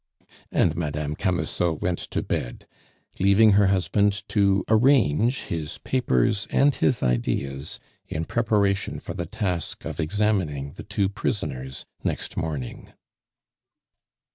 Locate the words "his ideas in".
6.73-8.25